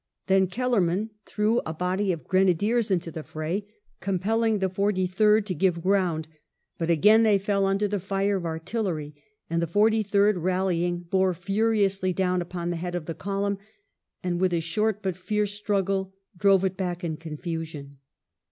Then 0.25 0.47
Kellennan 0.47 1.11
threw 1.27 1.61
a 1.63 1.75
body 1.75 2.11
of 2.11 2.23
grena 2.23 2.55
diers 2.55 2.89
into 2.89 3.11
the 3.11 3.21
fray, 3.21 3.67
compelling 3.99 4.57
the 4.57 4.67
Forty 4.67 5.05
third 5.05 5.45
to 5.45 5.53
give 5.53 5.83
groimd, 5.83 6.25
but 6.79 6.89
again 6.89 7.21
they 7.21 7.37
fell 7.37 7.67
under 7.67 7.87
the 7.87 7.99
fire 7.99 8.37
of 8.37 8.43
artillery, 8.43 9.13
and 9.47 9.61
the 9.61 9.67
Forty 9.67 10.01
third 10.01 10.37
rallying 10.37 11.01
bore 11.01 11.35
furiously 11.35 12.13
down 12.13 12.41
upon 12.41 12.71
the 12.71 12.77
head 12.77 12.95
of 12.95 13.05
the 13.05 13.13
column, 13.13 13.59
and 14.23 14.41
with 14.41 14.53
a 14.53 14.59
short 14.59 15.03
but 15.03 15.15
fierce 15.15 15.51
struggle 15.53 16.15
drove 16.35 16.63
it 16.65 16.75
back 16.75 17.03
in 17.03 17.15
confusion. 17.17 17.99